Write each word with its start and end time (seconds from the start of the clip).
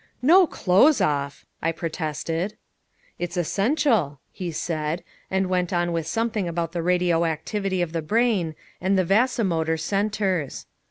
"No 0.23 0.47
clothes 0.47 0.99
off!" 0.99 1.45
I 1.61 1.71
protested. 1.71 2.55
"It's 3.19 3.37
essential," 3.37 4.19
he 4.31 4.51
said, 4.51 5.03
and 5.29 5.45
went 5.45 5.71
on 5.71 5.91
with 5.93 6.07
something 6.07 6.47
about 6.47 6.71
the 6.71 6.81
radio 6.81 7.23
activity 7.23 7.83
of 7.83 7.93
the 7.93 8.01
brain, 8.01 8.55
and 8.81 8.97
the 8.97 9.05
vasomotor 9.05 9.77
centers. 9.77 10.65